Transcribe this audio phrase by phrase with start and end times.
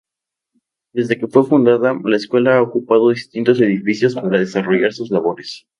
[0.93, 5.67] Desde que fue fundada, la Escuela ha ocupado distintos edificios para desarrollar sus labores.